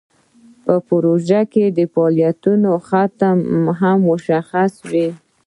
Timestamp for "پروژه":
0.87-1.41